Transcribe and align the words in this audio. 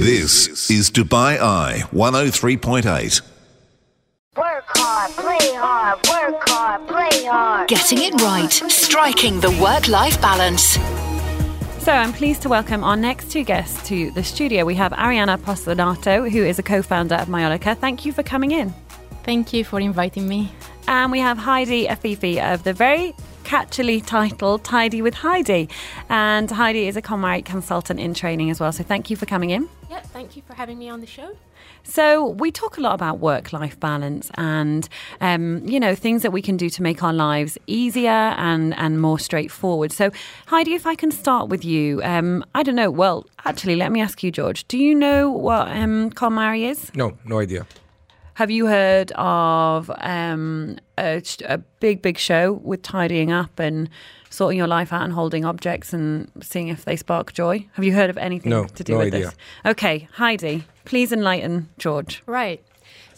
This 0.00 0.70
is 0.70 0.90
Dubai 0.90 1.38
Eye 1.38 1.82
103.8. 1.92 3.20
Work 4.34 4.64
hard, 4.68 5.10
play 5.10 5.54
hard, 5.54 5.98
work 6.08 6.48
hard, 6.48 6.88
play 6.88 7.26
hard. 7.26 7.68
Getting 7.68 7.98
it 7.98 8.14
right. 8.22 8.50
Striking 8.50 9.40
the 9.40 9.50
work 9.62 9.88
life 9.88 10.18
balance. 10.22 10.78
So 11.84 11.92
I'm 11.92 12.14
pleased 12.14 12.40
to 12.42 12.48
welcome 12.48 12.82
our 12.82 12.96
next 12.96 13.30
two 13.30 13.44
guests 13.44 13.86
to 13.88 14.10
the 14.12 14.24
studio. 14.24 14.64
We 14.64 14.74
have 14.76 14.92
Ariana 14.92 15.36
Postolato, 15.36 16.30
who 16.30 16.44
is 16.44 16.58
a 16.58 16.62
co-founder 16.62 17.16
of 17.16 17.28
Mayolica. 17.28 17.76
Thank 17.76 18.06
you 18.06 18.12
for 18.14 18.22
coming 18.22 18.52
in. 18.52 18.72
Thank 19.24 19.52
you 19.52 19.64
for 19.64 19.78
inviting 19.80 20.26
me. 20.26 20.50
And 20.88 21.12
we 21.12 21.18
have 21.20 21.36
Heidi 21.36 21.86
Afifi 21.88 22.42
of 22.54 22.64
the 22.64 22.72
very 22.72 23.14
catchily 23.50 24.00
titled 24.06 24.62
Tidy 24.62 25.02
with 25.02 25.14
Heidi. 25.14 25.68
And 26.08 26.48
Heidi 26.48 26.86
is 26.86 26.96
a 26.96 27.02
KonMari 27.02 27.44
consultant 27.44 27.98
in 27.98 28.14
training 28.14 28.48
as 28.48 28.60
well. 28.60 28.70
So 28.70 28.84
thank 28.84 29.10
you 29.10 29.16
for 29.16 29.26
coming 29.26 29.50
in. 29.50 29.68
Yeah, 29.90 29.98
thank 30.02 30.36
you 30.36 30.42
for 30.46 30.54
having 30.54 30.78
me 30.78 30.88
on 30.88 31.00
the 31.00 31.06
show. 31.08 31.36
So 31.82 32.28
we 32.28 32.52
talk 32.52 32.78
a 32.78 32.80
lot 32.80 32.94
about 32.94 33.18
work-life 33.18 33.80
balance 33.80 34.30
and 34.34 34.88
um, 35.20 35.66
you 35.66 35.80
know 35.80 35.96
things 35.96 36.22
that 36.22 36.30
we 36.30 36.42
can 36.42 36.56
do 36.56 36.70
to 36.70 36.80
make 36.80 37.02
our 37.02 37.12
lives 37.12 37.58
easier 37.66 38.22
and 38.50 38.72
and 38.76 39.00
more 39.00 39.18
straightforward. 39.18 39.90
So 39.90 40.12
Heidi, 40.46 40.74
if 40.74 40.86
I 40.86 40.94
can 40.94 41.10
start 41.10 41.48
with 41.48 41.64
you, 41.64 42.00
um, 42.04 42.44
I 42.54 42.62
don't 42.62 42.76
know. 42.76 42.90
Well, 42.90 43.26
actually, 43.44 43.74
let 43.74 43.90
me 43.90 44.00
ask 44.00 44.22
you, 44.22 44.30
George. 44.30 44.68
Do 44.68 44.78
you 44.78 44.94
know 44.94 45.28
what 45.28 45.66
um, 45.68 46.10
KonMari 46.10 46.70
is? 46.70 46.94
No, 46.94 47.18
no 47.24 47.40
idea. 47.40 47.66
Have 48.40 48.50
you 48.50 48.68
heard 48.68 49.12
of 49.16 49.90
um, 49.98 50.78
a, 50.96 51.22
a 51.44 51.58
big, 51.58 52.00
big 52.00 52.16
show 52.16 52.54
with 52.54 52.80
tidying 52.80 53.30
up 53.30 53.58
and 53.58 53.90
sorting 54.30 54.56
your 54.56 54.66
life 54.66 54.94
out 54.94 55.02
and 55.02 55.12
holding 55.12 55.44
objects 55.44 55.92
and 55.92 56.32
seeing 56.40 56.68
if 56.68 56.86
they 56.86 56.96
spark 56.96 57.34
joy? 57.34 57.68
Have 57.74 57.84
you 57.84 57.92
heard 57.92 58.08
of 58.08 58.16
anything 58.16 58.48
No, 58.48 58.64
to 58.64 58.82
do 58.82 58.94
no 58.94 59.00
with 59.00 59.08
idea. 59.08 59.26
this? 59.26 59.34
Okay, 59.66 60.08
Heidi, 60.12 60.64
please 60.86 61.12
enlighten 61.12 61.68
George. 61.76 62.22
Right. 62.24 62.64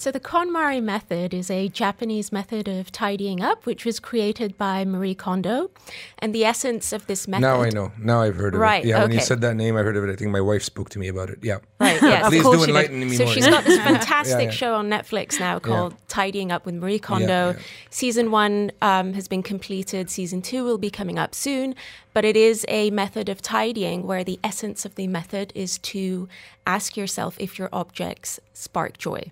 So 0.02 0.10
the 0.10 0.18
KonMari 0.18 0.82
method 0.82 1.32
is 1.32 1.48
a 1.48 1.68
Japanese 1.68 2.32
method 2.32 2.66
of 2.66 2.90
tidying 2.90 3.40
up, 3.40 3.66
which 3.66 3.84
was 3.84 4.00
created 4.00 4.58
by 4.58 4.84
Marie 4.84 5.14
Kondo. 5.14 5.70
And 6.18 6.34
the 6.34 6.44
essence 6.44 6.92
of 6.92 7.06
this 7.06 7.28
method. 7.28 7.42
Now 7.42 7.62
I 7.62 7.70
know. 7.70 7.92
Now 7.96 8.22
I've 8.22 8.34
heard 8.34 8.54
of 8.54 8.60
Right, 8.60 8.84
it. 8.84 8.88
Yeah, 8.88 9.02
when 9.02 9.12
you 9.12 9.20
said 9.20 9.42
that 9.42 9.54
name, 9.54 9.76
I 9.76 9.82
heard 9.82 9.96
of 9.96 10.02
it. 10.02 10.10
I 10.10 10.16
think 10.16 10.32
my 10.32 10.40
wife 10.40 10.64
spoke 10.64 10.88
to 10.88 10.98
me 10.98 11.06
about 11.06 11.30
it. 11.30 11.38
Yeah. 11.40 11.58
Right, 11.78 12.02
yes. 12.02 12.26
Please 12.26 12.38
Of 12.40 12.46
course 12.46 12.64
do 12.64 12.68
enlighten 12.70 12.98
me 12.98 13.14
So 13.14 13.26
more. 13.26 13.32
she's 13.32 13.44
yeah. 13.44 13.52
got 13.52 13.62
this 13.62 13.78
fantastic 13.90 14.46
yeah. 14.46 14.50
show 14.50 14.74
on 14.74 14.90
Netflix 14.90 15.38
now 15.38 15.60
called 15.60 15.94
Tidying 16.08 16.50
Up 16.50 16.66
with 16.66 16.74
Marie 16.74 16.98
Kondo. 16.98 17.50
Yeah, 17.50 17.52
yeah. 17.52 17.62
Season 17.90 18.32
one 18.32 18.72
um, 18.82 19.12
has 19.12 19.28
been 19.28 19.44
completed. 19.44 20.10
Season 20.10 20.42
two 20.42 20.64
will 20.64 20.78
be 20.78 20.90
coming 20.90 21.16
up 21.16 21.32
soon. 21.32 21.76
But 22.12 22.24
it 22.24 22.36
is 22.36 22.66
a 22.66 22.90
method 22.90 23.28
of 23.28 23.40
tidying 23.40 24.04
where 24.08 24.24
the 24.24 24.40
essence 24.42 24.84
of 24.84 24.96
the 24.96 25.06
method 25.06 25.52
is 25.54 25.78
to 25.78 26.28
ask 26.66 26.96
yourself 26.96 27.36
if 27.38 27.56
your 27.56 27.68
objects 27.72 28.40
spark 28.52 28.98
joy. 28.98 29.30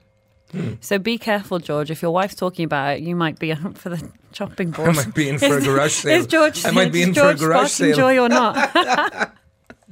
So 0.80 0.98
be 0.98 1.18
careful, 1.18 1.58
George. 1.58 1.90
If 1.90 2.02
your 2.02 2.10
wife's 2.10 2.34
talking 2.34 2.64
about 2.64 2.96
it, 2.96 3.02
you 3.02 3.14
might 3.14 3.38
be 3.38 3.54
for 3.74 3.90
the 3.90 4.10
chopping 4.32 4.70
board. 4.70 4.90
I 4.90 4.92
might 4.92 5.14
be 5.14 5.28
in 5.28 5.38
for 5.38 5.58
a 5.58 5.60
garage 5.60 5.92
sale. 5.92 6.18
Is 6.18 6.26
George, 6.26 6.64
I 6.64 6.70
might 6.70 6.92
be 6.92 7.02
in 7.02 7.14
for 7.14 7.20
a 7.20 7.22
George 7.34 7.38
garage 7.40 7.70
sale. 7.70 7.96
joy 7.96 8.18
or 8.18 8.28
not? 8.28 9.36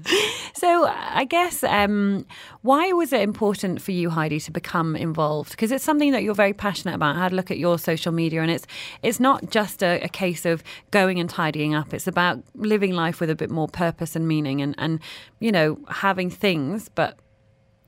so 0.54 0.86
I 0.86 1.24
guess 1.24 1.64
um, 1.64 2.24
why 2.62 2.92
was 2.92 3.12
it 3.12 3.20
important 3.20 3.82
for 3.82 3.90
you, 3.90 4.10
Heidi, 4.10 4.38
to 4.40 4.52
become 4.52 4.94
involved? 4.94 5.50
Because 5.50 5.72
it's 5.72 5.84
something 5.84 6.12
that 6.12 6.22
you're 6.22 6.34
very 6.34 6.52
passionate 6.52 6.94
about. 6.94 7.16
I 7.16 7.20
had 7.20 7.32
a 7.32 7.34
look 7.34 7.50
at 7.50 7.58
your 7.58 7.78
social 7.78 8.12
media, 8.12 8.42
and 8.42 8.50
it's 8.50 8.66
it's 9.02 9.18
not 9.18 9.50
just 9.50 9.82
a, 9.82 10.00
a 10.02 10.08
case 10.08 10.44
of 10.44 10.62
going 10.90 11.18
and 11.18 11.28
tidying 11.28 11.74
up. 11.74 11.92
It's 11.92 12.06
about 12.06 12.42
living 12.54 12.92
life 12.92 13.20
with 13.20 13.30
a 13.30 13.34
bit 13.34 13.50
more 13.50 13.68
purpose 13.68 14.14
and 14.14 14.28
meaning, 14.28 14.62
and 14.62 14.74
and 14.78 15.00
you 15.40 15.50
know 15.50 15.78
having 15.88 16.30
things, 16.30 16.88
but 16.88 17.18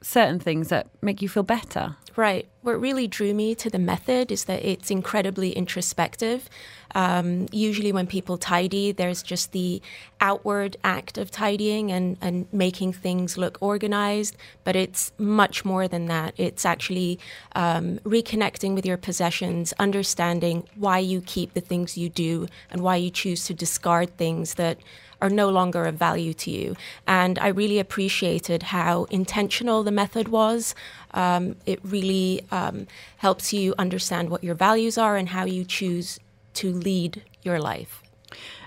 certain 0.02 0.38
things 0.38 0.68
that 0.68 0.88
make 1.02 1.22
you 1.22 1.28
feel 1.28 1.42
better. 1.42 1.96
Right. 2.16 2.48
What 2.62 2.80
really 2.80 3.06
drew 3.06 3.32
me 3.32 3.54
to 3.54 3.70
the 3.70 3.78
method 3.78 4.30
is 4.30 4.44
that 4.44 4.64
it's 4.64 4.90
incredibly 4.90 5.52
introspective. 5.52 6.50
Um, 6.94 7.46
usually, 7.52 7.92
when 7.92 8.06
people 8.06 8.36
tidy, 8.36 8.92
there's 8.92 9.22
just 9.22 9.52
the 9.52 9.80
outward 10.20 10.76
act 10.82 11.16
of 11.16 11.30
tidying 11.30 11.92
and, 11.92 12.18
and 12.20 12.46
making 12.52 12.92
things 12.92 13.38
look 13.38 13.56
organized, 13.60 14.36
but 14.64 14.76
it's 14.76 15.12
much 15.18 15.64
more 15.64 15.86
than 15.86 16.06
that. 16.06 16.34
It's 16.36 16.66
actually 16.66 17.20
um, 17.54 18.00
reconnecting 18.00 18.74
with 18.74 18.84
your 18.84 18.96
possessions, 18.96 19.72
understanding 19.78 20.68
why 20.74 20.98
you 20.98 21.20
keep 21.20 21.54
the 21.54 21.60
things 21.60 21.96
you 21.96 22.08
do, 22.08 22.48
and 22.70 22.82
why 22.82 22.96
you 22.96 23.10
choose 23.10 23.44
to 23.46 23.54
discard 23.54 24.16
things 24.16 24.54
that 24.54 24.78
are 25.20 25.30
no 25.30 25.48
longer 25.48 25.84
of 25.86 25.94
value 25.94 26.34
to 26.34 26.50
you. 26.50 26.76
And 27.06 27.38
I 27.38 27.48
really 27.48 27.78
appreciated 27.78 28.64
how 28.64 29.04
intentional 29.04 29.82
the 29.82 29.90
method 29.90 30.28
was. 30.28 30.74
Um, 31.12 31.56
it 31.66 31.80
really 31.84 32.42
um, 32.50 32.86
helps 33.18 33.52
you 33.52 33.74
understand 33.78 34.30
what 34.30 34.44
your 34.44 34.54
values 34.54 34.96
are 34.98 35.16
and 35.16 35.28
how 35.30 35.44
you 35.44 35.64
choose 35.64 36.18
to 36.54 36.72
lead 36.72 37.22
your 37.42 37.58
life. 37.58 38.02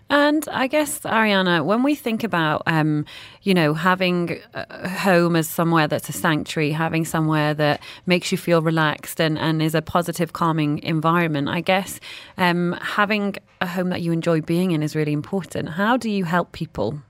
And 0.09 0.47
I 0.49 0.67
guess, 0.67 0.99
Ariana, 0.99 1.65
when 1.65 1.81
we 1.81 1.95
think 1.95 2.23
about, 2.23 2.61
um, 2.67 3.05
you 3.41 3.53
know, 3.53 3.73
having 3.73 4.39
a 4.53 4.89
home 4.89 5.35
as 5.35 5.49
somewhere 5.49 5.87
that's 5.87 6.09
a 6.09 6.13
sanctuary, 6.13 6.71
having 6.71 7.03
somewhere 7.05 7.53
that 7.55 7.81
makes 8.05 8.31
you 8.31 8.37
feel 8.37 8.61
relaxed 8.61 9.19
and, 9.19 9.39
and 9.39 9.61
is 9.61 9.73
a 9.73 9.81
positive, 9.81 10.33
calming 10.33 10.79
environment, 10.83 11.49
I 11.49 11.61
guess 11.61 11.99
um, 12.37 12.77
having 12.81 13.35
a 13.61 13.67
home 13.67 13.89
that 13.89 14.01
you 14.01 14.11
enjoy 14.11 14.41
being 14.41 14.71
in 14.71 14.83
is 14.83 14.95
really 14.95 15.13
important. 15.13 15.69
How 15.69 15.97
do 15.97 16.09
you 16.09 16.25
help 16.25 16.51
people 16.51 17.01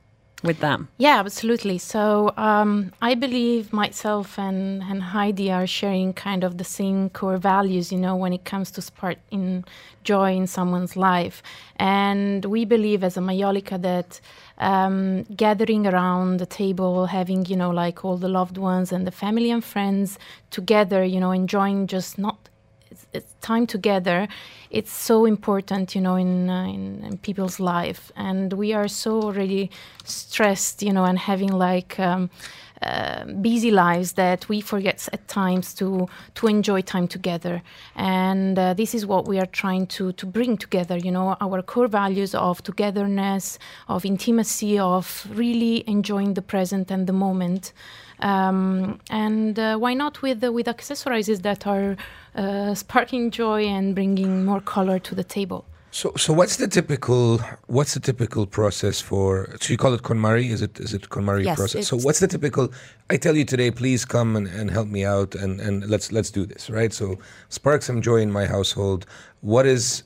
with 0.44 0.60
that? 0.60 0.80
Yeah, 0.98 1.20
absolutely. 1.20 1.78
So 1.78 2.34
um, 2.38 2.92
I 3.02 3.16
believe 3.16 3.72
myself 3.72 4.38
and, 4.38 4.84
and 4.84 5.02
Heidi 5.02 5.52
are 5.52 5.66
sharing 5.66 6.14
kind 6.14 6.44
of 6.44 6.58
the 6.58 6.64
same 6.64 7.10
core 7.10 7.38
values, 7.38 7.92
you 7.92 7.98
know, 7.98 8.16
when 8.16 8.34
it 8.34 8.44
comes 8.44 8.70
to 8.72 8.82
sparking 8.82 9.64
joy 10.04 10.36
in 10.36 10.48
someone's 10.48 10.96
life. 10.96 11.42
And 11.78 12.46
we 12.46 12.66
believe 12.66 13.04
as 13.04 13.16
a 13.18 13.22
Mayolica 13.22 13.82
that 13.82 14.20
um, 14.58 15.24
gathering 15.24 15.88
around 15.88 16.38
the 16.38 16.46
table, 16.46 17.08
having, 17.08 17.46
you 17.46 17.56
know, 17.56 17.72
like 17.72 18.04
all 18.04 18.18
the 18.18 18.30
loved 18.30 18.58
ones 18.58 18.92
and 18.92 19.08
the 19.08 19.12
family 19.12 19.50
and 19.50 19.64
friends 19.64 20.20
together, 20.52 21.04
you 21.04 21.20
know, 21.20 21.32
enjoying 21.32 21.88
just 21.88 22.18
not 22.18 22.50
time 23.42 23.68
together. 23.68 24.28
It's 24.70 24.92
so 24.92 25.26
important 25.26 25.96
you 25.96 26.02
know 26.02 26.16
in, 26.16 26.50
uh, 26.50 26.66
in 26.66 27.04
in 27.04 27.18
people's 27.18 27.60
life. 27.60 28.12
And 28.16 28.54
we 28.54 28.74
are 28.74 28.88
so 28.88 29.22
already 29.22 29.70
stressed 30.04 30.82
you 30.84 30.94
know 30.94 31.06
and 31.06 31.20
having 31.20 31.52
like 31.52 32.00
um, 32.00 32.30
uh, 32.82 33.24
busy 33.42 33.72
lives 33.72 34.14
that 34.14 34.50
we 34.50 34.60
forget 34.60 35.08
at 35.14 35.28
times 35.28 35.74
to 35.74 36.08
to 36.36 36.48
enjoy 36.48 36.82
time 36.82 37.08
together. 37.08 37.62
And 37.96 38.60
uh, 38.60 38.74
this 38.74 38.94
is 38.94 39.06
what 39.06 39.26
we 39.26 39.40
are 39.40 39.46
trying 39.46 39.88
to 39.88 40.12
to 40.14 40.26
bring 40.26 40.58
together 40.58 40.98
you 40.98 41.12
know 41.12 41.38
our 41.40 41.62
core 41.62 41.88
values 41.88 42.36
of 42.36 42.62
togetherness 42.64 43.58
of 43.88 44.06
intimacy 44.06 44.78
of 44.80 45.28
really 45.32 45.84
enjoying 45.88 46.34
the 46.34 46.42
present 46.42 46.92
and 46.92 47.08
the 47.08 47.14
moment 47.14 47.74
um, 48.24 49.00
and 49.10 49.60
uh, 49.60 49.78
why 49.78 49.94
not 49.94 50.22
with 50.22 50.44
uh, 50.44 50.52
with 50.52 50.68
accessories 50.68 51.28
that 51.42 51.68
are 51.68 51.96
uh, 52.36 52.74
sparking 52.74 53.32
joy 53.32 53.62
and 53.66 53.96
bringing 53.96 54.46
more 54.46 54.62
color 54.62 54.98
to 55.00 55.14
the 55.16 55.24
table 55.24 55.66
So, 55.94 56.12
so 56.18 56.34
what's 56.34 56.56
the 56.58 56.68
typical 56.68 57.38
what's 57.68 57.94
the 57.94 58.00
typical 58.00 58.48
process 58.48 59.00
for? 59.00 59.56
So 59.62 59.72
you 59.72 59.78
call 59.78 59.94
it 59.94 60.02
KonMari? 60.02 60.50
Is 60.50 60.64
it 60.64 60.80
is 60.80 60.92
it 60.98 61.10
KonMari 61.10 61.46
Yes, 61.46 61.56
process? 61.56 61.88
So 61.88 61.98
what's 61.98 62.20
the 62.20 62.28
typical? 62.28 62.74
I 63.12 63.18
tell 63.18 63.36
you 63.38 63.46
today, 63.46 63.70
please 63.70 64.04
come 64.04 64.36
and, 64.36 64.48
and 64.48 64.72
help 64.72 64.88
me 64.88 65.06
out, 65.06 65.36
and, 65.36 65.62
and 65.62 65.88
let's 65.88 66.12
let's 66.12 66.32
do 66.32 66.48
this, 66.48 66.68
right? 66.68 66.92
So 66.92 67.20
spark 67.50 67.84
some 67.84 68.02
joy 68.02 68.22
in 68.22 68.32
my 68.32 68.48
household. 68.48 69.06
What 69.42 69.68
is 69.68 70.02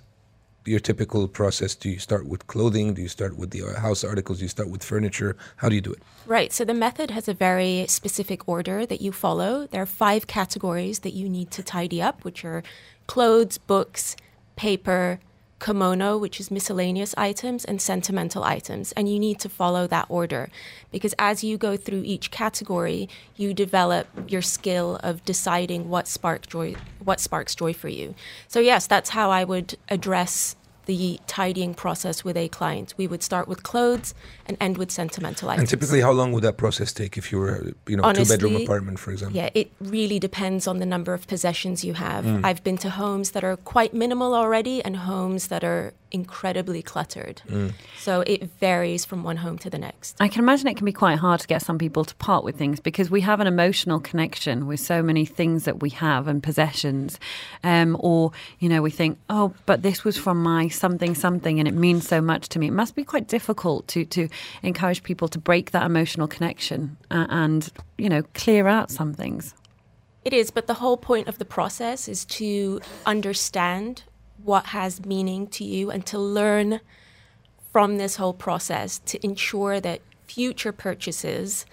your 0.67 0.79
typical 0.79 1.27
process? 1.27 1.75
Do 1.75 1.89
you 1.89 1.99
start 1.99 2.27
with 2.27 2.47
clothing? 2.47 2.93
Do 2.93 3.01
you 3.01 3.07
start 3.07 3.37
with 3.37 3.51
the 3.51 3.63
uh, 3.63 3.79
house 3.79 4.03
articles? 4.03 4.39
Do 4.39 4.45
you 4.45 4.49
start 4.49 4.69
with 4.69 4.83
furniture? 4.83 5.37
How 5.57 5.69
do 5.69 5.75
you 5.75 5.81
do 5.81 5.93
it? 5.93 6.03
Right. 6.25 6.51
So 6.51 6.65
the 6.65 6.73
method 6.73 7.11
has 7.11 7.27
a 7.27 7.33
very 7.33 7.85
specific 7.87 8.47
order 8.47 8.85
that 8.85 9.01
you 9.01 9.11
follow. 9.11 9.67
There 9.67 9.81
are 9.81 9.85
five 9.85 10.27
categories 10.27 10.99
that 10.99 11.13
you 11.13 11.29
need 11.29 11.51
to 11.51 11.63
tidy 11.63 12.01
up, 12.01 12.23
which 12.23 12.43
are 12.43 12.63
clothes, 13.07 13.57
books, 13.57 14.15
paper, 14.55 15.19
komono, 15.59 16.19
which 16.19 16.39
is 16.39 16.51
miscellaneous 16.51 17.13
items, 17.17 17.65
and 17.65 17.81
sentimental 17.81 18.43
items. 18.43 18.91
And 18.93 19.09
you 19.09 19.19
need 19.19 19.39
to 19.39 19.49
follow 19.49 19.87
that 19.87 20.05
order 20.09 20.49
because 20.91 21.13
as 21.17 21.43
you 21.43 21.57
go 21.57 21.77
through 21.77 22.03
each 22.03 22.31
category, 22.31 23.09
you 23.35 23.53
develop 23.53 24.07
your 24.27 24.41
skill 24.41 24.99
of 25.03 25.25
deciding 25.25 25.89
what 25.89 26.07
spark 26.07 26.47
joy, 26.47 26.75
what 27.03 27.19
sparks 27.19 27.55
joy 27.55 27.73
for 27.73 27.89
you. 27.89 28.15
So 28.47 28.59
yes, 28.59 28.87
that's 28.87 29.09
how 29.09 29.29
I 29.31 29.43
would 29.43 29.75
address 29.89 30.55
the 30.87 31.19
tidying 31.27 31.73
process 31.73 32.23
with 32.23 32.35
a 32.35 32.47
client. 32.49 32.93
We 32.97 33.05
would 33.07 33.21
start 33.21 33.47
with 33.47 33.61
clothes 33.61 34.15
and 34.47 34.57
end 34.59 34.77
with 34.77 34.89
sentimental 34.89 35.49
items. 35.49 35.61
And 35.61 35.69
typically, 35.69 36.01
how 36.01 36.11
long 36.11 36.31
would 36.31 36.43
that 36.43 36.57
process 36.57 36.91
take 36.91 37.17
if 37.17 37.31
you 37.31 37.37
were, 37.37 37.73
you 37.87 37.97
know, 37.97 38.11
two 38.13 38.25
bedroom 38.25 38.55
apartment, 38.55 38.97
for 38.97 39.11
example? 39.11 39.37
Yeah, 39.37 39.49
it 39.53 39.71
really 39.79 40.17
depends 40.17 40.65
on 40.65 40.79
the 40.79 40.85
number 40.85 41.13
of 41.13 41.27
possessions 41.27 41.85
you 41.85 41.93
have. 41.93 42.25
Mm. 42.25 42.43
I've 42.43 42.63
been 42.63 42.77
to 42.79 42.89
homes 42.89 43.31
that 43.31 43.43
are 43.43 43.57
quite 43.57 43.93
minimal 43.93 44.33
already 44.33 44.83
and 44.83 44.97
homes 44.97 45.47
that 45.47 45.63
are 45.63 45.93
incredibly 46.11 46.81
cluttered. 46.81 47.41
Mm. 47.47 47.73
So 47.99 48.21
it 48.21 48.49
varies 48.59 49.05
from 49.05 49.23
one 49.23 49.37
home 49.37 49.57
to 49.59 49.69
the 49.69 49.77
next. 49.77 50.15
I 50.19 50.27
can 50.27 50.41
imagine 50.41 50.67
it 50.67 50.77
can 50.77 50.85
be 50.85 50.93
quite 50.93 51.19
hard 51.19 51.41
to 51.41 51.47
get 51.47 51.61
some 51.61 51.77
people 51.77 52.05
to 52.05 52.15
part 52.15 52.43
with 52.43 52.57
things 52.57 52.79
because 52.79 53.09
we 53.09 53.21
have 53.21 53.39
an 53.39 53.47
emotional 53.47 53.99
connection 53.99 54.67
with 54.67 54.79
so 54.79 55.03
many 55.03 55.25
things 55.25 55.65
that 55.65 55.81
we 55.81 55.89
have 55.91 56.27
and 56.27 56.41
possessions. 56.41 57.19
Um, 57.63 57.97
or, 57.99 58.31
you 58.59 58.69
know, 58.69 58.81
we 58.81 58.91
think, 58.91 59.19
oh, 59.29 59.53
but 59.65 59.81
this 59.81 60.03
was 60.03 60.17
from 60.17 60.41
my 60.41 60.69
something 60.77 61.15
something 61.15 61.59
and 61.59 61.67
it 61.67 61.73
means 61.73 62.07
so 62.07 62.21
much 62.21 62.49
to 62.49 62.59
me. 62.59 62.67
It 62.67 62.73
must 62.73 62.95
be 62.95 63.03
quite 63.03 63.27
difficult 63.27 63.87
to, 63.89 64.05
to 64.05 64.29
encourage 64.63 65.03
people 65.03 65.27
to 65.29 65.39
break 65.39 65.71
that 65.71 65.85
emotional 65.85 66.27
connection 66.27 66.97
uh, 67.11 67.27
and, 67.29 67.69
you 67.97 68.09
know, 68.09 68.23
clear 68.33 68.67
out 68.67 68.91
some 68.91 69.13
things. 69.13 69.53
It 70.23 70.33
is, 70.33 70.51
but 70.51 70.67
the 70.67 70.75
whole 70.75 70.97
point 70.97 71.27
of 71.27 71.37
the 71.37 71.45
process 71.45 72.07
is 72.07 72.25
to 72.25 72.81
understand 73.05 74.03
what 74.43 74.67
has 74.67 75.05
meaning 75.05 75.47
to 75.47 75.63
you 75.63 75.89
and 75.89 76.05
to 76.05 76.19
learn 76.19 76.79
from 77.71 77.97
this 77.97 78.15
whole 78.15 78.33
process 78.33 78.99
to 78.99 79.23
ensure 79.25 79.79
that 79.79 80.01
future 80.25 80.71
purchases 80.71 81.65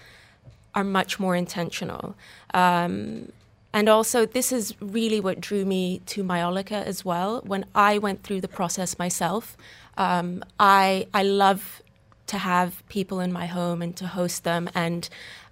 are 0.73 0.83
much 0.83 1.19
more 1.19 1.35
intentional. 1.35 2.15
Um, 2.53 3.31
and 3.75 3.89
also, 3.89 4.25
this 4.25 4.53
is 4.53 4.73
really 4.79 5.19
what 5.19 5.41
drew 5.41 5.65
me 5.65 5.99
to 6.05 6.23
Mayolica 6.23 6.81
as 6.85 7.03
well. 7.03 7.41
When 7.45 7.65
I 7.75 7.97
went 7.97 8.23
through 8.23 8.39
the 8.39 8.47
process 8.47 8.97
myself, 8.97 9.57
um, 9.97 10.45
I 10.57 11.07
I 11.13 11.23
love 11.23 11.81
to 12.27 12.37
have 12.37 12.87
people 12.87 13.19
in 13.19 13.33
my 13.33 13.47
home 13.47 13.81
and 13.81 13.93
to 13.97 14.07
host 14.07 14.45
them, 14.45 14.69
and 14.73 15.09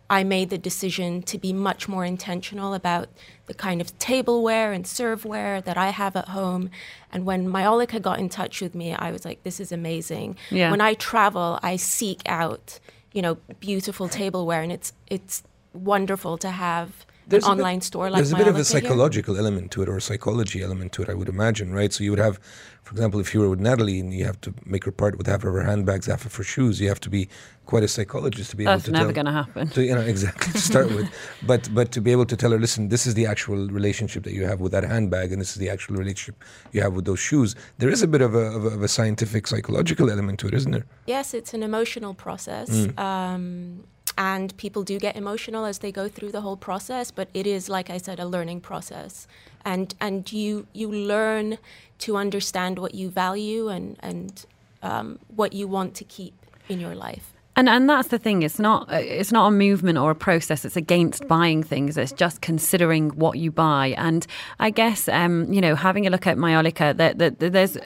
I 0.10 0.24
made 0.24 0.50
the 0.50 0.58
decision 0.58 1.22
to 1.24 1.38
be 1.38 1.52
much 1.52 1.90
more 1.90 2.06
intentional 2.06 2.74
about 2.74 3.10
the 3.48 3.54
kind 3.54 3.82
of 3.82 4.00
tableware 4.00 4.72
and 4.72 4.86
serveware 4.86 5.62
that 5.62 5.78
I 5.78 5.90
have 5.90 6.16
at 6.16 6.30
home. 6.30 6.70
And 7.12 7.26
when 7.26 7.50
Mayolica 7.50 8.02
got 8.02 8.20
in 8.20 8.30
touch 8.30 8.62
with 8.62 8.74
me, 8.74 8.94
I 8.94 9.12
was 9.12 9.26
like, 9.26 9.44
"This 9.44 9.60
is 9.60 9.74
amazing." 9.74 10.38
Yeah. 10.50 10.72
When 10.72 10.80
I 10.80 10.94
travel, 10.94 11.60
I 11.62 11.76
seek 11.76 12.22
out, 12.26 12.80
you 13.12 13.22
know, 13.22 13.36
beautiful 13.60 14.08
tableware, 14.08 14.62
and 14.62 14.72
it's 14.72 14.94
it's 15.08 15.44
wonderful 15.74 16.38
to 16.38 16.52
have 16.52 17.06
an 17.32 17.36
a 17.36 17.40
bit- 17.40 17.44
online 17.44 17.82
store 17.82 18.10
like 18.10 18.20
There's 18.20 18.32
a 18.32 18.36
bit 18.36 18.48
of 18.48 18.56
a 18.56 18.60
Mayolica 18.60 18.72
here. 18.72 18.82
psychological 18.82 19.38
element 19.38 19.72
to 19.72 19.82
it, 19.84 19.90
or 19.90 19.98
a 19.98 20.02
psychology 20.02 20.62
element 20.64 20.92
to 20.94 21.04
it, 21.04 21.10
I 21.10 21.14
would 21.14 21.30
imagine, 21.30 21.74
right? 21.74 21.92
So 21.94 22.04
you 22.04 22.12
would 22.12 22.20
have, 22.20 22.40
for 22.84 22.92
example, 22.92 23.20
if 23.20 23.34
you 23.34 23.40
were 23.42 23.50
with 23.50 23.60
Natalie 23.60 24.00
and 24.00 24.14
you 24.14 24.26
have 24.26 24.40
to 24.42 24.54
make 24.66 24.84
her 24.86 24.92
part 24.92 25.18
with 25.18 25.28
half 25.28 25.44
of 25.44 25.54
her 25.54 25.64
handbags, 25.64 26.06
half 26.08 26.26
of 26.26 26.36
her 26.36 26.44
shoes, 26.44 26.80
you 26.82 26.88
have 26.90 27.00
to 27.02 27.10
be 27.10 27.30
quite 27.66 27.84
a 27.84 27.88
psychologist 27.88 28.50
to 28.52 28.58
be 28.58 28.64
able 28.66 28.74
That's 28.74 28.86
to 28.86 28.92
never 28.92 29.06
tell. 29.14 29.14
going 29.14 29.26
to 29.28 29.32
happen. 29.32 29.70
To, 29.70 29.84
you 29.84 29.96
know 29.96 30.02
exactly 30.02 30.52
to 30.52 30.60
start 30.60 30.88
with, 30.94 31.08
but 31.48 31.70
but 31.74 31.92
to 31.94 32.02
be 32.02 32.12
able 32.12 32.26
to 32.26 32.36
tell 32.36 32.52
her, 32.52 32.60
listen, 32.60 32.90
this 32.90 33.06
is 33.08 33.14
the 33.14 33.26
actual 33.26 33.68
relationship 33.70 34.24
that 34.26 34.34
you 34.34 34.46
have 34.46 34.60
with 34.60 34.72
that 34.74 34.84
handbag, 34.84 35.32
and 35.32 35.40
this 35.42 35.52
is 35.52 35.58
the 35.58 35.70
actual 35.70 35.96
relationship 35.96 36.36
you 36.74 36.82
have 36.82 36.94
with 36.94 37.06
those 37.06 37.20
shoes. 37.20 37.56
There 37.78 37.90
is 37.90 38.02
a 38.02 38.08
bit 38.08 38.22
of 38.22 38.36
a 38.36 38.46
of 38.58 38.66
a, 38.66 38.68
of 38.70 38.82
a 38.84 38.88
scientific 38.90 39.48
psychological 39.48 40.10
element 40.12 40.40
to 40.42 40.48
it, 40.48 40.54
isn't 40.54 40.72
there? 40.72 40.86
Yes, 41.08 41.34
it's 41.34 41.54
an 41.54 41.64
emotional 41.64 42.14
process. 42.14 42.70
Mm. 42.70 43.00
Um, 43.00 43.84
and 44.18 44.56
people 44.58 44.84
do 44.84 45.00
get 45.00 45.16
emotional 45.16 45.66
as 45.66 45.80
they 45.80 45.92
go 45.92 46.08
through 46.08 46.32
the 46.32 46.42
whole 46.42 46.58
process, 46.58 47.12
but 47.12 47.30
it 47.34 47.48
is, 47.48 47.70
like 47.70 47.90
I 47.90 47.98
said, 47.98 48.20
a 48.20 48.26
learning 48.26 48.62
process. 48.62 49.28
And, 49.66 49.96
and 50.00 50.32
you, 50.32 50.68
you 50.74 50.92
learn 50.92 51.58
to 52.00 52.18
understand 52.18 52.80
what 52.80 52.94
you 52.96 53.10
value 53.10 53.70
and, 53.70 53.98
and 54.02 54.46
um, 54.82 55.20
what 55.28 55.54
you 55.54 55.68
want 55.68 55.96
to 55.96 56.04
keep 56.04 56.34
in 56.70 56.80
your 56.80 56.96
life. 56.96 57.34
And 57.56 57.70
and 57.70 57.88
that's 57.88 58.08
the 58.08 58.18
thing. 58.18 58.42
It's 58.42 58.58
not 58.58 58.92
it's 58.92 59.32
not 59.32 59.48
a 59.48 59.52
movement 59.52 60.00
or 60.00 60.10
a 60.10 60.16
process. 60.16 60.66
It's 60.66 60.76
against 60.76 61.28
buying 61.28 61.62
things. 61.62 61.98
It's 61.98 62.12
just 62.12 62.42
considering 62.42 63.12
what 63.12 63.38
you 63.38 63.52
buy. 63.52 63.94
And 63.96 64.26
I 64.60 64.72
guess 64.72 65.08
um, 65.08 65.54
you 65.54 65.62
know 65.62 65.76
having 65.76 66.08
a 66.08 66.10
look 66.10 66.26
at 66.26 66.38
Mayolica, 66.38 66.98
that 66.98 67.20
that 67.20 67.40
there's. 67.40 67.78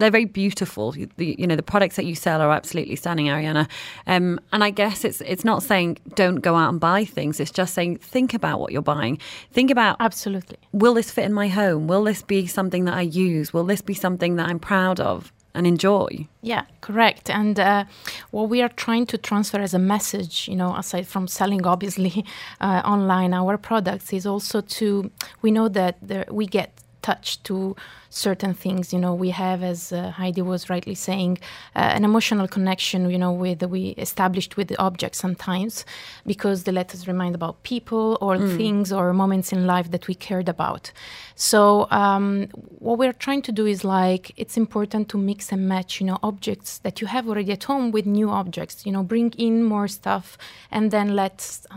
They're 0.00 0.10
very 0.10 0.24
beautiful. 0.24 0.92
The, 0.92 1.36
you 1.38 1.46
know 1.46 1.56
the 1.56 1.62
products 1.62 1.96
that 1.96 2.06
you 2.06 2.14
sell 2.14 2.40
are 2.40 2.50
absolutely 2.50 2.96
stunning, 2.96 3.26
Ariana. 3.26 3.68
Um, 4.06 4.40
and 4.52 4.64
I 4.64 4.70
guess 4.70 5.04
it's 5.04 5.20
it's 5.20 5.44
not 5.44 5.62
saying 5.62 5.98
don't 6.14 6.36
go 6.36 6.56
out 6.56 6.70
and 6.70 6.80
buy 6.80 7.04
things. 7.04 7.38
It's 7.38 7.50
just 7.50 7.74
saying 7.74 7.98
think 7.98 8.34
about 8.34 8.60
what 8.60 8.72
you're 8.72 8.82
buying. 8.82 9.18
Think 9.52 9.70
about 9.70 9.96
Absolutely. 10.00 10.56
will 10.72 10.94
this 10.94 11.10
fit 11.10 11.24
in 11.24 11.32
my 11.32 11.48
home? 11.48 11.86
Will 11.86 12.04
this 12.04 12.22
be 12.22 12.46
something 12.46 12.86
that 12.86 12.94
I 12.94 13.02
use? 13.02 13.52
Will 13.52 13.64
this 13.64 13.82
be 13.82 13.94
something 13.94 14.36
that 14.36 14.48
I'm 14.48 14.58
proud 14.58 15.00
of 15.00 15.32
and 15.54 15.66
enjoy? 15.66 16.26
Yeah, 16.42 16.64
correct. 16.80 17.28
And 17.28 17.58
uh, 17.58 17.84
what 18.30 18.48
we 18.48 18.62
are 18.62 18.68
trying 18.68 19.06
to 19.06 19.18
transfer 19.18 19.60
as 19.60 19.74
a 19.74 19.78
message, 19.78 20.48
you 20.48 20.56
know, 20.56 20.74
aside 20.76 21.06
from 21.06 21.28
selling 21.28 21.66
obviously 21.66 22.24
uh, 22.60 22.82
online 22.84 23.34
our 23.34 23.58
products, 23.58 24.12
is 24.12 24.26
also 24.26 24.60
to 24.60 25.10
we 25.42 25.50
know 25.50 25.68
that 25.68 25.98
there, 26.00 26.24
we 26.30 26.46
get 26.46 26.72
touched 27.10 27.44
to 27.44 27.76
certain 28.10 28.54
things. 28.64 28.92
You 28.92 29.00
know, 29.04 29.14
we 29.14 29.30
have, 29.30 29.60
as 29.62 29.92
uh, 29.92 30.10
Heidi 30.10 30.42
was 30.42 30.68
rightly 30.68 30.96
saying, 31.08 31.38
uh, 31.76 31.96
an 31.96 32.04
emotional 32.04 32.48
connection. 32.56 33.00
You 33.14 33.20
know, 33.24 33.32
with 33.44 33.62
we 33.76 33.82
established 34.08 34.56
with 34.58 34.68
the 34.68 34.78
objects 34.88 35.18
sometimes 35.18 35.84
because 36.26 36.58
they 36.64 36.72
let 36.72 36.88
us 36.94 37.06
remind 37.12 37.34
about 37.34 37.54
people 37.62 38.18
or 38.20 38.34
things 38.58 38.92
or 38.92 39.12
moments 39.12 39.52
in 39.52 39.60
life 39.74 39.88
that 39.94 40.04
we 40.08 40.14
cared 40.14 40.48
about. 40.48 40.92
So 41.36 41.60
um, 42.02 42.48
what 42.86 42.98
we're 43.00 43.18
trying 43.26 43.42
to 43.42 43.52
do 43.60 43.64
is 43.74 43.84
like 43.84 44.24
it's 44.42 44.56
important 44.56 45.08
to 45.10 45.16
mix 45.18 45.52
and 45.52 45.62
match, 45.74 46.00
you 46.00 46.06
know, 46.06 46.18
objects 46.30 46.78
that 46.84 47.00
you 47.00 47.06
have 47.06 47.28
already 47.28 47.52
at 47.52 47.64
home 47.64 47.86
with 47.92 48.06
new 48.06 48.28
objects. 48.40 48.84
You 48.86 48.92
know, 48.94 49.02
bring 49.02 49.30
in 49.46 49.54
more 49.64 49.88
stuff 49.88 50.26
and 50.70 50.90
then 50.90 51.06
let 51.22 51.36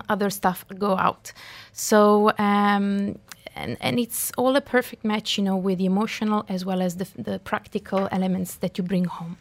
other 0.10 0.30
stuff 0.30 0.66
go 0.78 0.92
out. 0.98 1.26
So 1.72 2.32
um, 2.38 3.18
and 3.56 3.78
and 3.82 4.00
it's 4.00 4.32
all 4.38 4.56
a 4.56 4.62
perfect 4.62 5.04
match, 5.04 5.38
you 5.38 5.44
know, 5.44 5.58
with 5.58 5.78
the 5.78 5.86
emotional 5.86 6.46
as 6.50 6.66
well 6.66 6.82
as 6.82 6.98
the 6.98 7.08
the 7.18 7.40
practical 7.40 8.08
elements 8.12 8.56
that 8.56 8.78
you 8.78 8.84
bring 8.84 9.06
home. 9.06 9.38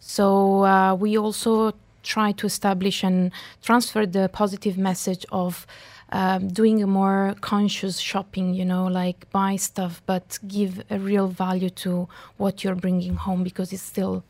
So 0.00 0.64
uh, 0.64 0.94
we 0.94 1.18
also 1.18 1.74
try 2.02 2.32
to 2.32 2.46
establish 2.46 3.02
and 3.02 3.32
transfer 3.62 4.06
the 4.06 4.28
positive 4.28 4.78
message 4.78 5.26
of 5.30 5.66
um, 6.10 6.48
doing 6.48 6.82
a 6.82 6.86
more 6.86 7.34
conscious 7.40 7.98
shopping, 7.98 8.54
you 8.54 8.64
know, 8.64 8.86
like 8.86 9.30
buy 9.30 9.56
stuff, 9.56 10.00
but 10.06 10.38
give 10.46 10.82
a 10.90 10.98
real 10.98 11.28
value 11.28 11.70
to 11.70 12.08
what 12.38 12.64
you're 12.64 12.74
bringing 12.74 13.16
home 13.16 13.42
because 13.42 13.72
it's 13.72 13.82
still 13.82 14.24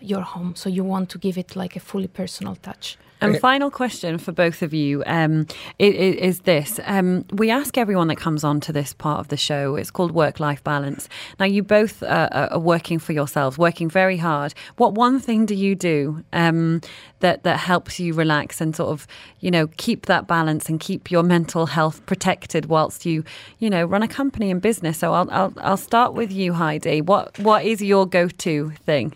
your 0.00 0.20
home. 0.20 0.54
So 0.54 0.68
you 0.68 0.84
want 0.84 1.08
to 1.10 1.18
give 1.18 1.36
it 1.36 1.56
like 1.56 1.74
a 1.74 1.80
fully 1.80 2.06
personal 2.06 2.54
touch. 2.56 2.98
And 3.20 3.38
final 3.40 3.70
question 3.70 4.18
for 4.18 4.32
both 4.32 4.62
of 4.62 4.74
you 4.74 5.02
um, 5.06 5.46
is 5.78 6.40
this. 6.40 6.80
Um, 6.84 7.24
we 7.32 7.50
ask 7.50 7.78
everyone 7.78 8.08
that 8.08 8.16
comes 8.16 8.44
on 8.44 8.60
to 8.60 8.72
this 8.72 8.92
part 8.94 9.20
of 9.20 9.28
the 9.28 9.36
show, 9.36 9.76
it's 9.76 9.90
called 9.90 10.12
work 10.12 10.40
life 10.40 10.62
balance. 10.64 11.08
Now, 11.38 11.46
you 11.46 11.62
both 11.62 12.02
uh, 12.02 12.28
are 12.32 12.48
are 12.52 12.58
working 12.58 12.98
for 12.98 13.12
yourselves, 13.12 13.58
working 13.58 13.90
very 13.90 14.16
hard. 14.16 14.54
What 14.76 14.94
one 14.94 15.20
thing 15.20 15.46
do 15.46 15.54
you 15.54 15.74
do 15.74 16.24
um, 16.32 16.80
that, 17.20 17.42
that 17.42 17.58
helps 17.58 18.00
you 18.00 18.14
relax 18.14 18.60
and 18.60 18.74
sort 18.74 18.90
of, 18.90 19.06
you 19.40 19.50
know, 19.50 19.68
keep 19.76 20.06
that 20.06 20.26
balance 20.26 20.68
and 20.68 20.80
keep 20.80 21.10
your 21.10 21.22
mental 21.22 21.66
health 21.66 22.04
protected 22.06 22.66
whilst 22.66 23.04
you, 23.06 23.24
you 23.58 23.70
know, 23.70 23.84
run 23.84 24.02
a 24.02 24.08
company 24.08 24.50
and 24.50 24.60
business? 24.60 24.98
So 24.98 25.12
I'll, 25.12 25.30
I'll, 25.30 25.52
I'll 25.58 25.76
start 25.76 26.14
with 26.14 26.32
you, 26.32 26.54
Heidi. 26.54 27.00
What 27.00 27.38
What 27.38 27.64
is 27.64 27.82
your 27.82 28.06
go 28.06 28.28
to 28.28 28.70
thing? 28.84 29.14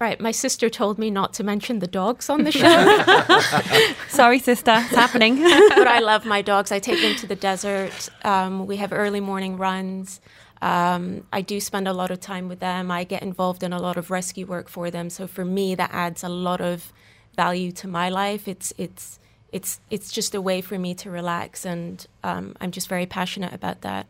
Right, 0.00 0.20
my 0.20 0.30
sister 0.30 0.70
told 0.70 0.96
me 0.96 1.10
not 1.10 1.34
to 1.34 1.42
mention 1.42 1.80
the 1.80 1.88
dogs 1.88 2.30
on 2.30 2.44
the 2.44 2.52
show, 2.52 3.94
Sorry, 4.08 4.38
sister, 4.38 4.74
it's 4.76 4.94
happening. 4.94 5.42
but 5.42 5.88
I 5.88 5.98
love 5.98 6.24
my 6.24 6.40
dogs. 6.40 6.70
I 6.70 6.78
take 6.78 7.00
them 7.00 7.16
to 7.16 7.26
the 7.26 7.34
desert. 7.34 8.08
Um, 8.22 8.68
we 8.68 8.76
have 8.76 8.92
early 8.92 9.18
morning 9.18 9.56
runs. 9.56 10.20
Um, 10.62 11.26
I 11.32 11.40
do 11.40 11.60
spend 11.60 11.88
a 11.88 11.92
lot 11.92 12.12
of 12.12 12.20
time 12.20 12.48
with 12.48 12.60
them. 12.60 12.92
I 12.92 13.02
get 13.02 13.22
involved 13.22 13.64
in 13.64 13.72
a 13.72 13.80
lot 13.80 13.96
of 13.96 14.10
rescue 14.10 14.46
work 14.46 14.68
for 14.68 14.88
them. 14.88 15.10
So 15.10 15.26
for 15.26 15.44
me, 15.44 15.74
that 15.74 15.90
adds 15.92 16.22
a 16.22 16.28
lot 16.28 16.60
of 16.60 16.92
value 17.34 17.72
to 17.72 17.88
my 17.88 18.08
life. 18.08 18.48
It's 18.48 18.72
it's 18.78 19.18
it's 19.52 19.80
it's 19.90 20.12
just 20.12 20.34
a 20.34 20.40
way 20.40 20.60
for 20.60 20.78
me 20.78 20.94
to 20.96 21.10
relax, 21.10 21.64
and 21.64 22.06
um, 22.22 22.54
I'm 22.60 22.70
just 22.70 22.88
very 22.88 23.06
passionate 23.06 23.52
about 23.52 23.80
that. 23.82 24.06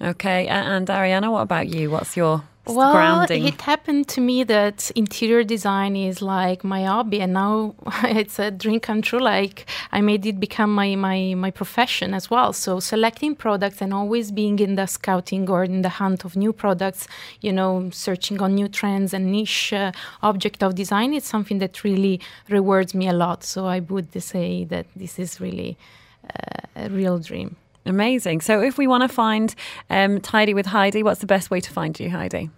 Okay, 0.00 0.46
and 0.48 0.86
Ariana, 0.88 1.30
what 1.30 1.42
about 1.42 1.68
you? 1.68 1.90
What's 1.90 2.16
your 2.16 2.44
Well, 2.66 2.92
grounding? 2.92 3.46
it 3.46 3.60
happened 3.60 4.08
to 4.08 4.20
me 4.20 4.42
that 4.44 4.90
interior 4.96 5.44
design 5.44 5.94
is 5.94 6.20
like 6.20 6.64
my 6.64 6.84
hobby, 6.84 7.20
and 7.20 7.32
now 7.32 7.74
it's 8.04 8.38
a 8.40 8.50
dream 8.50 8.80
come 8.80 9.02
true. 9.02 9.20
Like 9.20 9.66
I 9.92 10.00
made 10.00 10.26
it 10.26 10.40
become 10.40 10.74
my 10.74 10.96
my 10.96 11.34
my 11.34 11.50
profession 11.50 12.12
as 12.12 12.28
well. 12.28 12.52
So 12.52 12.80
selecting 12.80 13.36
products 13.36 13.80
and 13.80 13.94
always 13.94 14.32
being 14.32 14.58
in 14.58 14.74
the 14.74 14.86
scouting 14.86 15.48
or 15.48 15.62
in 15.62 15.82
the 15.82 15.88
hunt 15.88 16.24
of 16.24 16.34
new 16.34 16.52
products, 16.52 17.06
you 17.40 17.52
know, 17.52 17.88
searching 17.92 18.42
on 18.42 18.56
new 18.56 18.68
trends 18.68 19.14
and 19.14 19.30
niche 19.30 19.72
uh, 19.72 19.92
object 20.22 20.62
of 20.62 20.74
design 20.74 21.14
is 21.14 21.24
something 21.24 21.58
that 21.58 21.84
really 21.84 22.20
rewards 22.48 22.94
me 22.94 23.08
a 23.08 23.12
lot. 23.12 23.44
So 23.44 23.66
I 23.66 23.80
would 23.80 24.10
say 24.20 24.64
that 24.64 24.86
this 24.96 25.18
is 25.18 25.40
really 25.40 25.76
uh, 26.24 26.86
a 26.86 26.88
real 26.90 27.18
dream. 27.18 27.56
Amazing. 27.86 28.40
So, 28.40 28.60
if 28.60 28.78
we 28.78 28.86
want 28.86 29.02
to 29.02 29.08
find 29.08 29.54
um, 29.90 30.20
Tidy 30.20 30.54
with 30.54 30.66
Heidi, 30.66 31.02
what's 31.02 31.20
the 31.20 31.26
best 31.26 31.50
way 31.50 31.60
to 31.60 31.70
find 31.70 31.98
you, 31.98 32.10
Heidi? 32.10 32.50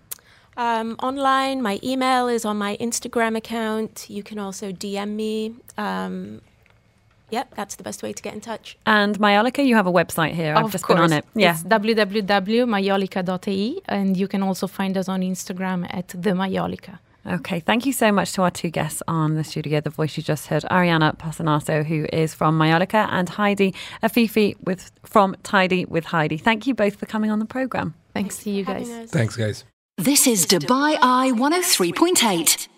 Um, 0.58 0.97
online, 1.00 1.62
my 1.62 1.80
email 1.85 2.26
is 2.26 2.44
on 2.44 2.56
my 2.56 2.76
Instagram 2.78 3.37
account. 3.37 4.11
You 4.11 4.25
can 4.25 4.40
also 4.40 4.73
DM 4.73 5.11
me. 5.11 5.54
Um, 5.76 6.40
yep, 7.30 7.54
that's 7.54 7.76
the 7.76 7.85
best 7.85 8.02
way 8.02 8.12
to 8.12 8.20
get 8.20 8.35
in 8.35 8.40
touch. 8.40 8.76
And 8.85 9.16
Mayolica, 9.20 9.64
you 9.64 9.76
have 9.76 9.87
a 9.87 9.92
website 9.92 10.35
here. 10.35 10.56
I've 10.56 10.73
just 10.73 10.85
course. 10.85 10.97
been 10.97 11.04
on 11.04 11.12
it. 11.12 11.25
Yeah. 11.35 11.52
It's 11.52 11.62
www.mayolica.e 11.62 13.80
and 13.87 14.16
you 14.16 14.26
can 14.26 14.42
also 14.42 14.66
find 14.66 14.99
us 14.99 15.08
on 15.08 15.20
Instagram 15.20 15.87
at 15.90 16.08
the 16.08 16.30
Mayolica. 16.30 16.99
Okay, 17.28 17.61
thank 17.61 17.85
you 17.85 17.92
so 17.92 18.11
much 18.11 18.32
to 18.32 18.42
our 18.42 18.50
two 18.50 18.70
guests 18.70 19.02
on 19.06 19.35
the 19.35 19.44
studio. 19.44 19.80
The 19.80 19.90
voice 19.90 20.16
you 20.16 20.23
just 20.23 20.47
heard, 20.47 20.62
Ariana 20.70 21.16
Pasanaso, 21.18 21.85
who 21.85 22.06
is 22.11 22.32
from 22.32 22.58
Mayolica, 22.58 23.06
and 23.11 23.28
Heidi 23.28 23.75
Afifi 24.02 24.56
with 24.64 24.90
from 25.04 25.37
Tidy 25.42 25.85
with 25.85 26.06
Heidi. 26.06 26.38
Thank 26.38 26.66
you 26.66 26.75
both 26.75 26.97
for 26.97 27.04
coming 27.04 27.30
on 27.30 27.38
the 27.38 27.44
program. 27.44 27.94
Thanks 28.14 28.38
to 28.44 28.50
you 28.50 28.64
guys. 28.64 28.88
us. 28.88 29.11
Thanks, 29.11 29.37
guys. 29.37 29.64
This 29.99 30.26
is 30.26 30.47
Dubai 30.47 30.97
Eye 31.02 31.32
103.8. 31.35 32.68